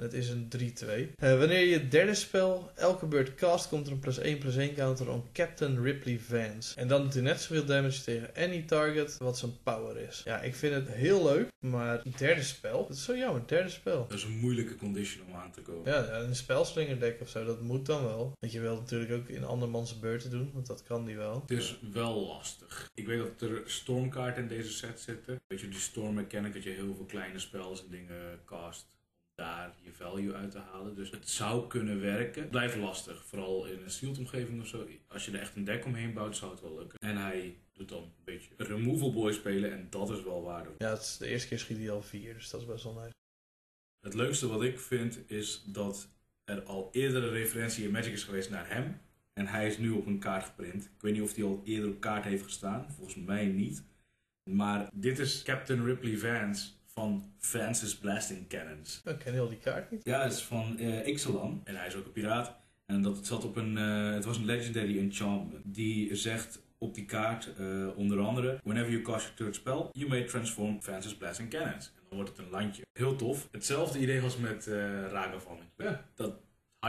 Het 0.01 0.13
is 0.13 0.29
een 0.29 0.47
3-2. 0.47 1.13
Eh, 1.15 1.37
wanneer 1.37 1.65
je 1.65 1.73
het 1.73 1.91
derde 1.91 2.13
spel 2.13 2.71
elke 2.75 3.05
beurt 3.05 3.35
cast, 3.35 3.69
komt 3.69 3.85
er 3.85 3.91
een 3.91 3.99
plus 3.99 4.17
1 4.17 4.37
plus 4.37 4.55
1 4.55 4.73
counter 4.73 5.09
om 5.09 5.23
Captain 5.33 5.83
Ripley 5.83 6.19
Vance. 6.19 6.75
En 6.75 6.87
dan 6.87 7.01
doet 7.01 7.13
hij 7.13 7.21
net 7.21 7.41
zoveel 7.41 7.65
damage 7.65 8.03
tegen 8.03 8.29
any 8.35 8.61
target 8.61 9.17
wat 9.17 9.37
zijn 9.37 9.51
power 9.63 9.97
is. 9.97 10.21
Ja, 10.25 10.41
ik 10.41 10.55
vind 10.55 10.73
het 10.73 10.87
heel 10.87 11.23
leuk, 11.23 11.47
maar 11.59 12.01
het 12.03 12.17
derde 12.17 12.43
spel, 12.43 12.87
dat 12.87 12.97
is 12.97 13.03
zo 13.03 13.17
jammer, 13.17 13.39
het 13.39 13.49
derde 13.49 13.69
spel. 13.69 14.05
Dat 14.07 14.17
is 14.17 14.23
een 14.23 14.39
moeilijke 14.39 14.75
condition 14.75 15.25
om 15.27 15.35
aan 15.35 15.51
te 15.51 15.61
komen. 15.61 15.91
Ja, 15.91 16.13
een 16.13 16.35
spelslinger 16.35 16.99
deck 16.99 17.21
of 17.21 17.29
zo, 17.29 17.45
dat 17.45 17.61
moet 17.61 17.85
dan 17.85 18.03
wel. 18.03 18.33
Want 18.39 18.53
je 18.53 18.59
wilt 18.59 18.79
natuurlijk 18.79 19.11
ook 19.11 19.27
in 19.27 19.43
andermans 19.43 19.99
beurten 19.99 20.29
doen, 20.29 20.51
want 20.53 20.67
dat 20.67 20.83
kan 20.83 21.05
die 21.05 21.17
wel. 21.17 21.41
Het 21.41 21.51
is 21.51 21.79
wel 21.93 22.25
lastig. 22.27 22.89
Ik 22.93 23.07
weet 23.07 23.17
dat 23.17 23.49
er 23.49 23.61
stormkaarten 23.65 24.41
in 24.41 24.49
deze 24.49 24.71
set 24.71 24.99
zitten. 24.99 25.41
Weet 25.47 25.59
je, 25.59 25.67
die 25.67 25.79
storm 25.79 26.13
mechanic 26.13 26.53
dat 26.53 26.63
je 26.63 26.69
heel 26.69 26.95
veel 26.95 27.05
kleine 27.05 27.39
spells 27.39 27.83
en 27.83 27.89
dingen 27.89 28.39
cast 28.45 28.89
daar 29.41 29.73
je 29.81 29.93
value 29.93 30.33
uit 30.33 30.51
te 30.51 30.59
halen. 30.59 30.95
Dus 30.95 31.11
het 31.11 31.29
zou 31.29 31.67
kunnen 31.67 32.01
werken. 32.01 32.49
Blijft 32.49 32.75
lastig, 32.75 33.25
vooral 33.25 33.65
in 33.65 33.81
een 33.83 33.89
sealed 33.89 34.17
omgeving 34.17 34.61
of 34.61 34.67
zo. 34.67 34.87
Als 35.07 35.25
je 35.25 35.31
er 35.31 35.39
echt 35.39 35.55
een 35.55 35.63
deck 35.63 35.85
omheen 35.85 36.13
bouwt, 36.13 36.35
zou 36.35 36.51
het 36.51 36.61
wel 36.61 36.77
lukken. 36.77 36.99
En 36.99 37.17
hij 37.17 37.57
doet 37.73 37.89
dan 37.89 38.03
een 38.03 38.23
beetje 38.23 38.49
removal 38.57 39.13
boy 39.13 39.31
spelen 39.31 39.71
en 39.71 39.87
dat 39.89 40.09
is 40.09 40.23
wel 40.23 40.43
waardevol. 40.43 40.75
Ja, 40.77 40.89
het 40.89 41.01
is 41.01 41.17
de 41.17 41.27
eerste 41.27 41.47
keer 41.47 41.59
schiet 41.59 41.77
hij 41.77 41.91
al 41.91 42.01
4, 42.01 42.33
dus 42.33 42.49
dat 42.49 42.61
is 42.61 42.67
best 42.67 42.83
wel 42.83 42.93
nice. 42.93 43.13
Het 43.99 44.13
leukste 44.13 44.47
wat 44.47 44.63
ik 44.63 44.79
vind 44.79 45.19
is 45.27 45.63
dat 45.65 46.07
er 46.43 46.63
al 46.63 46.89
eerder 46.91 47.23
een 47.23 47.29
referentie 47.29 47.83
in 47.83 47.91
Magic 47.91 48.13
is 48.13 48.23
geweest 48.23 48.49
naar 48.49 48.69
hem. 48.69 49.01
En 49.33 49.47
hij 49.47 49.67
is 49.67 49.77
nu 49.77 49.89
op 49.89 50.05
een 50.05 50.19
kaart 50.19 50.43
geprint. 50.43 50.83
Ik 50.83 51.01
weet 51.01 51.13
niet 51.13 51.21
of 51.21 51.35
hij 51.35 51.43
al 51.43 51.61
eerder 51.65 51.89
op 51.89 51.99
kaart 51.99 52.23
heeft 52.23 52.43
gestaan. 52.43 52.91
Volgens 52.91 53.15
mij 53.15 53.45
niet. 53.45 53.83
Maar 54.49 54.89
dit 54.93 55.19
is 55.19 55.43
Captain 55.43 55.85
Ripley 55.85 56.17
Vance 56.17 56.71
van 56.93 57.33
Vance's 57.39 57.97
Blasting 57.97 58.47
Cannons. 58.47 59.01
Ik 59.05 59.19
ken 59.19 59.33
heel 59.33 59.49
die 59.49 59.57
kaart 59.57 59.91
niet. 59.91 60.03
Ja, 60.03 60.23
het 60.23 60.33
is 60.33 60.41
van 60.41 60.77
eh 60.77 61.07
Ixalan. 61.07 61.61
En 61.63 61.75
hij 61.75 61.87
is 61.87 61.95
ook 61.95 62.05
een 62.05 62.11
piraat. 62.11 62.55
En 62.85 63.01
dat 63.01 63.25
zat 63.25 63.43
op 63.45 63.55
een, 63.55 63.77
eh, 63.77 64.13
het 64.13 64.25
was 64.25 64.37
een 64.37 64.45
legendary 64.45 64.99
enchantment. 64.99 65.63
Die 65.65 66.15
zegt 66.15 66.61
op 66.77 66.95
die 66.95 67.05
kaart 67.05 67.53
eh, 67.57 67.97
onder 67.97 68.19
andere... 68.19 68.59
Whenever 68.63 68.91
you 68.91 69.03
cast 69.03 69.23
your 69.23 69.35
third 69.35 69.55
spell, 69.55 69.89
you 69.91 70.09
may 70.09 70.23
transform 70.23 70.81
Vance's 70.81 71.15
Blasting 71.15 71.49
Cannons. 71.49 71.87
En 71.87 72.01
dan 72.09 72.17
wordt 72.17 72.29
het 72.29 72.45
een 72.45 72.51
landje. 72.51 72.83
Heel 72.93 73.15
tof. 73.15 73.47
Hetzelfde 73.51 73.99
idee 73.99 74.21
als 74.21 74.37
met 74.37 74.67
eh 74.67 74.75
Ragavan. 75.11 75.57
Ja, 75.77 76.05
dat 76.15 76.33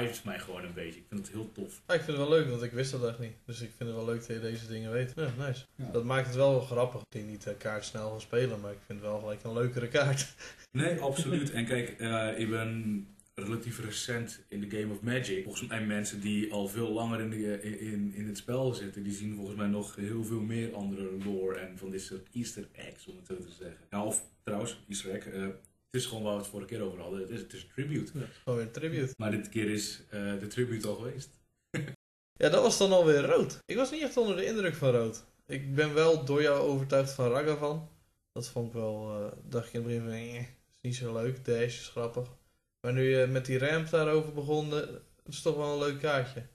hypt 0.01 0.25
mij 0.25 0.39
gewoon 0.39 0.65
een 0.65 0.75
beetje. 0.75 1.01
Ik 1.01 1.07
vind 1.09 1.27
het 1.27 1.35
heel 1.35 1.53
tof. 1.53 1.83
Ah, 1.87 1.97
ik 1.97 2.03
vind 2.03 2.19
het 2.19 2.29
wel 2.29 2.39
leuk, 2.39 2.49
want 2.49 2.63
ik 2.63 2.73
wist 2.73 2.91
dat 2.91 3.09
echt 3.09 3.19
niet. 3.19 3.35
Dus 3.47 3.61
ik 3.61 3.71
vind 3.77 3.89
het 3.89 3.99
wel 3.99 4.07
leuk 4.07 4.19
dat 4.19 4.27
je 4.27 4.41
deze 4.41 4.67
dingen 4.67 4.91
weet. 4.91 5.13
Ja, 5.17 5.31
nice. 5.39 5.65
Ja. 5.75 5.91
Dat 5.91 6.05
maakt 6.05 6.27
het 6.27 6.35
wel 6.37 6.51
wel 6.51 6.61
grappig. 6.61 7.01
Ik 7.01 7.07
die 7.09 7.23
niet 7.23 7.43
de 7.43 7.55
kaart 7.55 7.85
snel 7.85 8.11
gaan 8.11 8.21
spelen, 8.21 8.61
maar 8.61 8.73
ik 8.73 8.79
vind 8.87 9.01
het 9.01 9.09
wel 9.09 9.19
gelijk 9.19 9.43
een 9.43 9.53
leukere 9.53 9.89
kaart. 9.89 10.27
Nee, 10.73 11.01
absoluut. 11.01 11.51
En 11.51 11.67
kijk, 11.67 11.89
eh, 11.89 12.39
ik 12.39 12.51
ben 12.51 13.07
relatief 13.35 13.81
recent 13.81 14.45
in 14.49 14.61
de 14.61 14.79
Game 14.79 14.93
of 14.93 15.01
Magic. 15.01 15.45
Volgens 15.45 15.69
mij 15.69 15.87
mensen 15.87 16.21
die 16.21 16.53
al 16.53 16.69
veel 16.69 16.93
langer 16.93 17.21
in, 17.21 17.31
de, 17.31 17.63
in, 17.79 18.13
in 18.15 18.27
het 18.27 18.37
spel 18.37 18.73
zitten, 18.73 19.03
die 19.03 19.13
zien 19.13 19.35
volgens 19.35 19.57
mij 19.57 19.67
nog 19.67 19.97
heel 19.97 20.25
veel 20.25 20.41
meer 20.41 20.75
andere 20.75 21.11
lore 21.25 21.59
en 21.59 21.79
van 21.79 21.91
dit 21.91 22.03
soort 22.03 22.29
easter 22.33 22.69
eggs, 22.73 23.07
om 23.07 23.17
het 23.17 23.27
zo 23.27 23.37
te 23.37 23.53
zeggen. 23.59 23.87
Nou, 23.91 24.07
of 24.07 24.25
trouwens, 24.45 24.85
easter 24.89 25.11
egg, 25.11 25.27
eh, 25.27 25.47
het 25.93 26.01
is 26.01 26.07
gewoon 26.07 26.23
waar 26.23 26.33
we 26.33 26.39
het 26.39 26.49
vorige 26.49 26.69
keer 26.69 26.83
over 26.83 27.01
hadden. 27.01 27.21
Het 27.21 27.31
is, 27.31 27.41
het 27.41 27.53
is 27.53 27.63
een 27.63 27.69
tribute. 27.75 28.13
Gewoon 28.13 28.59
weer 28.59 28.67
een 28.67 28.73
tribute. 28.73 29.15
Maar 29.17 29.31
dit 29.31 29.49
keer 29.49 29.71
is 29.71 30.01
eh, 30.11 30.39
de 30.39 30.47
tribute 30.47 30.89
al 30.89 30.95
geweest. 30.95 31.31
Ja, 32.33 32.49
dat 32.49 32.63
was 32.63 32.79
dan 32.79 32.93
alweer 32.93 33.25
rood. 33.25 33.59
Ik 33.67 33.77
was 33.77 33.91
niet 33.91 34.03
echt 34.03 34.17
onder 34.17 34.37
de 34.37 34.47
indruk 34.47 34.75
van 34.75 34.91
rood. 34.91 35.25
Ik 35.47 35.75
ben 35.75 35.95
wel 35.95 36.25
door 36.25 36.43
jou 36.43 36.61
overtuigd 36.61 37.13
van 37.13 37.31
Ragavan. 37.31 37.89
Dat 38.33 38.49
vond 38.49 38.67
ik 38.67 38.73
wel, 38.73 39.11
eh, 39.11 39.39
dacht 39.49 39.67
ik 39.67 39.73
in 39.73 39.81
het 39.81 39.89
begin 39.89 40.03
van, 40.03 40.13
eh, 40.13 40.41
is 40.41 40.81
niet 40.81 40.97
zo 40.97 41.13
leuk. 41.13 41.45
Dash 41.45 41.79
is 41.81 41.89
grappig. 41.89 42.29
Maar 42.81 42.93
nu 42.93 43.03
je 43.03 43.27
met 43.27 43.47
die 43.47 43.59
ramp 43.59 43.91
daarover 43.91 44.33
begon, 44.33 44.73
eh, 44.73 44.79
het 45.23 45.33
is 45.35 45.43
toch 45.43 45.57
wel 45.57 45.73
een 45.73 45.79
leuk 45.79 46.01
kaartje. 46.01 46.47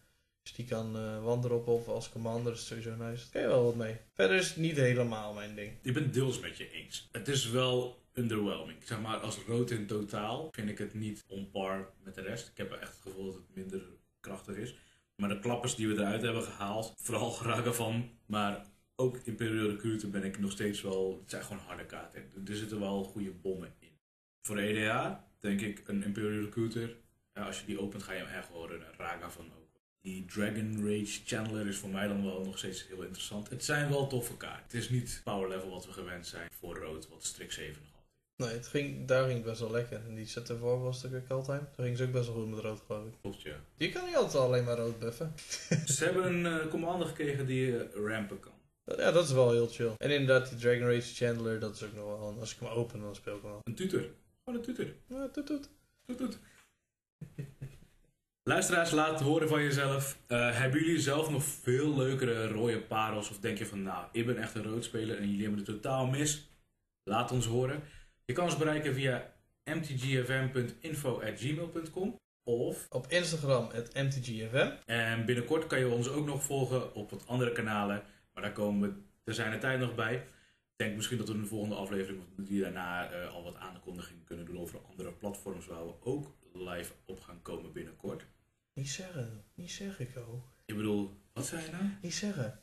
Dus 0.48 0.56
die 0.56 0.66
kan 0.66 0.96
eh 0.96 1.24
wandelen 1.24 1.58
op 1.58 1.68
of 1.68 1.88
als 1.88 2.10
commander, 2.10 2.54
is 2.54 2.66
sowieso 2.66 2.96
nice. 2.96 3.24
Daar 3.24 3.32
kan 3.32 3.42
je 3.42 3.48
wel 3.48 3.64
wat 3.64 3.76
mee. 3.76 3.96
Verder 4.14 4.38
is 4.38 4.48
het 4.48 4.58
niet 4.58 4.76
helemaal 4.76 5.34
mijn 5.34 5.56
ding. 5.56 5.72
Ik 5.82 5.94
ben 5.94 6.12
deels 6.12 6.40
met 6.40 6.58
je 6.58 6.72
eens. 6.72 7.08
Het 7.12 7.28
is 7.28 7.50
wel 7.50 8.04
underwhelming. 8.14 8.78
Zeg 8.84 9.02
maar, 9.02 9.18
als 9.18 9.38
rood 9.48 9.72
in 9.72 9.88
totaal 9.88 10.48
vind 10.52 10.70
ik 10.70 10.78
het 10.78 10.94
niet 10.94 11.24
on 11.28 11.50
par 11.52 11.90
met 12.04 12.16
de 12.16 12.22
rest. 12.22 12.48
Ik 12.48 12.58
heb 12.58 12.72
echt 12.72 12.94
het 12.94 13.02
gevoel 13.02 13.26
dat 13.26 13.34
het 13.34 13.56
minder 13.56 13.82
krachtig 14.20 14.56
is. 14.56 14.76
Maar 15.16 15.30
de 15.30 15.40
klappers 15.40 15.76
die 15.76 15.88
we 15.88 15.94
eruit 15.94 16.22
hebben 16.22 16.44
gehaald, 16.44 16.94
vooral 17.06 17.32
Graga 17.32 17.74
van, 17.74 18.10
maar 18.26 18.66
ook 18.96 19.18
in 19.24 19.36
periode 19.36 19.70
Recruiter 19.70 20.10
ben 20.10 20.24
ik 20.24 20.40
nog 20.40 20.52
steeds 20.52 20.82
wel, 20.82 21.18
het 21.22 21.30
zijn 21.30 21.44
gewoon 21.44 21.64
harde 21.66 21.86
kaarten. 21.86 22.32
Er 22.46 22.56
zitten 22.56 22.80
wel 22.80 23.04
goede 23.04 23.32
bommen 23.32 23.74
in. 23.80 24.00
Voor 24.42 24.58
EDA 24.58 25.28
denk 25.40 25.62
ik 25.62 25.88
een 25.88 26.04
Imperial 26.04 26.44
Recruiter, 26.44 26.98
als 27.34 27.60
je 27.60 27.66
die 27.66 27.80
opent 27.80 28.04
ga 28.04 28.14
je 28.14 28.20
hem 28.20 28.36
echt 28.36 28.50
runnen. 28.68 28.94
Raga 28.98 29.30
van 29.30 29.46
ook. 29.46 29.67
Die 30.08 30.26
Dragon 30.26 30.90
Rage 30.90 31.20
Channeler 31.26 31.68
is 31.68 31.78
voor 31.78 31.90
mij 31.90 32.08
dan 32.08 32.24
wel 32.24 32.42
nog 32.44 32.58
steeds 32.58 32.88
heel 32.88 33.02
interessant. 33.02 33.50
Het 33.50 33.64
zijn 33.64 33.90
wel 33.90 34.08
toffe 34.08 34.38
kaarten. 34.38 34.64
Het 34.64 34.74
is 34.74 34.90
niet 34.90 35.22
power 35.24 35.50
level 35.50 35.70
wat 35.70 35.86
we 35.86 35.92
gewend 35.92 36.28
zijn 36.28 36.50
voor 36.60 36.78
rood, 36.78 37.10
wat 37.10 37.24
Strix 37.24 37.56
7 37.56 37.82
nog 37.82 37.92
had. 37.92 38.48
Nee, 38.48 38.58
het 38.58 38.68
ging, 38.68 39.08
daar 39.08 39.24
ging 39.24 39.36
het 39.38 39.44
best 39.44 39.60
wel 39.60 39.72
lekker. 39.72 40.02
En 40.08 40.16
die 40.16 40.26
set 40.26 40.50
ervoor 40.50 40.82
was 40.82 40.96
natuurlijk 41.02 41.28
Kaltheim. 41.28 41.68
Daar 41.76 41.86
ging 41.86 41.98
ze 41.98 42.04
ook 42.04 42.12
best 42.12 42.26
wel 42.26 42.36
goed 42.36 42.50
met 42.50 42.60
rood, 42.60 42.82
geloof 42.86 43.06
ik. 43.06 43.14
Klopt, 43.22 43.42
ja. 43.42 43.56
Die 43.78 43.92
kan 43.92 44.06
niet 44.06 44.16
altijd 44.16 44.44
alleen 44.44 44.64
maar 44.64 44.78
rood 44.78 45.00
buffen. 45.00 45.34
Ze 45.96 46.04
hebben 46.04 46.26
een 46.26 46.62
eh, 46.62 46.68
commander 46.68 47.08
gekregen 47.08 47.46
die 47.46 47.78
eh, 47.78 48.06
rampen 48.06 48.40
kan. 48.40 48.54
Ja, 48.84 49.12
dat 49.12 49.26
is 49.26 49.32
wel 49.32 49.52
heel 49.52 49.68
chill. 49.68 49.94
En 49.98 50.12
inderdaad, 50.12 50.50
die 50.50 50.60
Dragon 50.60 50.88
Rage 50.88 51.16
Chandler, 51.16 51.60
dat 51.60 51.76
is 51.76 51.84
ook 51.84 51.94
nog 51.94 52.06
wel... 52.06 52.38
Als 52.40 52.54
ik 52.54 52.60
hem 52.60 52.70
open, 52.70 53.00
dan 53.00 53.16
speel 53.16 53.36
ik 53.36 53.42
hem 53.42 53.52
wel. 53.52 53.62
Een 53.64 53.76
tutor. 53.76 54.10
Gewoon 54.44 54.60
een 54.60 54.66
tutor. 54.66 54.94
Ja, 55.08 55.30
toet 55.30 55.46
toet. 55.46 55.70
Toet, 56.06 56.18
toet. 56.18 56.38
Luisteraars, 58.48 58.92
laat 58.92 59.12
het 59.12 59.20
horen 59.20 59.48
van 59.48 59.64
jezelf. 59.64 60.18
Eh, 60.28 60.58
hebben 60.58 60.80
jullie 60.80 61.00
zelf 61.00 61.30
nog 61.30 61.44
veel 61.44 61.96
leukere 61.96 62.48
rode 62.48 62.82
parels? 62.82 63.30
Of 63.30 63.40
denk 63.40 63.58
je 63.58 63.66
van, 63.66 63.82
nou, 63.82 64.06
ik 64.12 64.26
ben 64.26 64.38
echt 64.38 64.56
een 64.56 64.64
roodspeler 64.64 65.18
en 65.18 65.26
jullie 65.26 65.42
hebben 65.42 65.60
het 65.60 65.68
totaal 65.68 66.06
mis? 66.06 66.52
Laat 67.04 67.32
ons 67.32 67.46
horen. 67.46 67.84
Je 68.26 68.34
kan 68.34 68.44
ons 68.44 68.58
bereiken 68.58 68.94
via 68.94 69.34
mtgfm.info.gmail.com 69.64 72.16
of 72.44 72.86
Op 72.90 73.08
Instagram, 73.08 73.70
het 73.72 73.94
MTGFM. 73.94 74.72
En 74.86 75.26
binnenkort 75.26 75.68
kan 75.68 75.80
je 75.80 75.88
ons 75.88 76.10
ook 76.10 76.26
nog 76.26 76.44
volgen 76.44 76.96
op 76.96 77.10
wat 77.10 77.28
andere 77.28 77.52
kanalen. 77.52 78.04
Maar 78.34 78.44
daar 78.44 78.54
komen 78.54 78.90
we 78.90 78.96
er 79.24 79.34
zijn 79.34 79.52
de 79.52 79.58
tijd 79.58 79.80
nog 79.80 79.96
bij. 79.96 80.16
Ik 80.16 80.24
denk 80.76 80.96
misschien 80.96 81.18
dat 81.18 81.28
we 81.28 81.34
in 81.34 81.42
de 81.42 81.48
volgende 81.48 81.76
aflevering 81.76 82.20
of 82.20 82.26
die 82.46 82.62
daarna 82.62 83.12
eh, 83.12 83.34
al 83.34 83.44
wat 83.44 83.56
aankondigingen 83.56 84.24
kunnen 84.24 84.46
doen 84.46 84.60
over 84.60 84.80
andere 84.90 85.12
platforms 85.12 85.66
waar 85.66 85.86
we 85.86 85.94
ook 86.04 86.36
live 86.54 86.94
op 87.06 87.22
gaan 87.22 87.42
komen 87.42 87.74
binnenkort. 87.74 88.26
Niet 88.78 88.90
zeggen, 88.90 89.44
niet 89.54 89.72
zeggen, 89.72 90.14
Ko. 90.14 90.44
Ik 90.66 90.76
bedoel, 90.76 91.22
wat 91.34 91.46
zei 91.46 91.62
je 91.62 91.72
nou? 91.72 91.84
Niet 92.02 92.14
zeggen. 92.14 92.60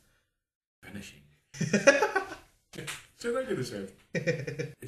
Vanishing. 0.79 1.23
Zo 3.15 3.33
dat 3.33 3.47
je 3.47 3.55
dus 3.55 3.69
hebt. 3.69 3.91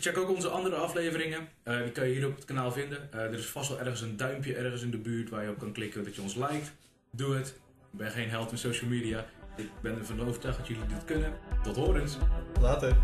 Check 0.03 0.17
ook 0.17 0.29
onze 0.29 0.49
andere 0.49 0.75
afleveringen. 0.75 1.49
Eh, 1.63 1.81
die 1.81 1.91
kan 1.91 2.07
je 2.07 2.13
hier 2.13 2.27
op 2.27 2.35
het 2.35 2.45
kanaal 2.45 2.71
vinden. 2.71 3.11
Eh, 3.11 3.19
er 3.19 3.33
is 3.33 3.45
vast 3.45 3.69
wel 3.69 3.79
ergens 3.79 4.01
een 4.01 4.17
duimpje 4.17 4.55
ergens 4.55 4.81
in 4.81 4.91
de 4.91 4.97
buurt 4.97 5.29
waar 5.29 5.43
je 5.43 5.49
op 5.49 5.59
kan 5.59 5.71
klikken 5.71 6.03
dat 6.03 6.15
je 6.15 6.21
ons 6.21 6.35
liked. 6.35 6.71
Doe 7.11 7.35
het. 7.35 7.47
Ik 7.91 7.97
ben 7.97 8.11
geen 8.11 8.29
held 8.29 8.51
in 8.51 8.57
social 8.57 8.89
media. 8.89 9.25
Ik 9.55 9.69
ben 9.81 9.97
ervan 9.97 10.21
overtuigd 10.21 10.57
dat 10.57 10.67
jullie 10.67 10.85
dit 10.85 11.05
kunnen. 11.05 11.33
Tot 11.63 11.75
horens. 11.75 12.17
Later. 12.59 12.97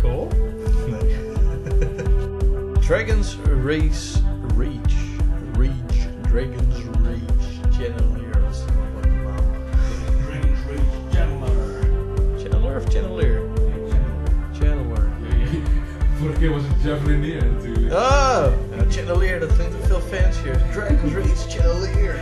Cool? 0.00 0.28
Nee. 0.86 1.32
Dragons 2.86 3.36
Race 3.64 4.33
Rage. 4.56 4.96
Rage. 5.58 6.08
Dragons 6.30 6.76
Rage. 7.02 7.22
Channelier. 7.76 8.32
Dat 8.32 8.54
is 8.54 8.60
een 8.60 8.74
leuke 9.02 9.16
naam. 9.24 9.52
Channeler 12.38 12.76
of 12.76 12.84
Channelier? 12.92 13.40
Channeler. 14.52 15.08
Vorige 16.18 16.38
keer 16.38 16.50
was 16.50 16.62
het 16.62 16.82
Javelineer 16.82 17.44
natuurlijk. 17.44 17.92
Ah! 17.92 18.46
Ja, 18.76 18.84
Channelier, 18.90 19.40
dat 19.40 19.54
klinkt 19.54 19.74
ook 19.74 19.84
veel 19.84 20.00
fancier. 20.00 20.56
Dragons 20.72 21.14
Rage 21.14 21.48
Channelier. 21.48 22.14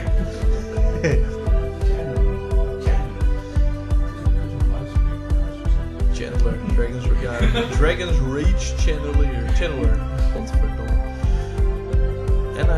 Chandler, 6.12 6.54
Dragons, 6.74 7.04
ja, 7.20 7.38
Dragons 7.78 8.18
Rage 8.18 8.76
Chandelier. 8.76 9.48
Chandler, 9.54 9.98
godverdomme. 9.98 10.00
En 10.00 10.08
hij 10.08 10.11